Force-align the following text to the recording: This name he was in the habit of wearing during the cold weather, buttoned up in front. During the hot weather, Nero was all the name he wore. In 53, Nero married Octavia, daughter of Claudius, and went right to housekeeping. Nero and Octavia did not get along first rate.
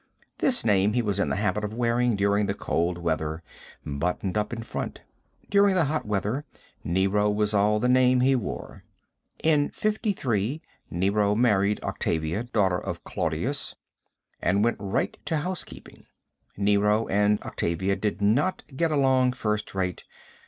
This 0.39 0.65
name 0.65 0.93
he 0.93 1.03
was 1.03 1.19
in 1.19 1.29
the 1.29 1.35
habit 1.35 1.63
of 1.63 1.75
wearing 1.75 2.15
during 2.15 2.47
the 2.47 2.55
cold 2.55 2.97
weather, 2.97 3.43
buttoned 3.85 4.35
up 4.35 4.51
in 4.51 4.63
front. 4.63 5.01
During 5.51 5.75
the 5.75 5.85
hot 5.85 6.07
weather, 6.07 6.43
Nero 6.83 7.29
was 7.29 7.53
all 7.53 7.79
the 7.79 7.87
name 7.87 8.21
he 8.21 8.35
wore. 8.35 8.83
In 9.43 9.69
53, 9.69 10.59
Nero 10.89 11.35
married 11.35 11.79
Octavia, 11.83 12.41
daughter 12.45 12.79
of 12.79 13.03
Claudius, 13.03 13.75
and 14.41 14.63
went 14.63 14.77
right 14.79 15.15
to 15.25 15.37
housekeeping. 15.37 16.07
Nero 16.57 17.05
and 17.07 17.39
Octavia 17.43 17.95
did 17.95 18.23
not 18.23 18.63
get 18.75 18.91
along 18.91 19.33
first 19.33 19.75
rate. 19.75 20.03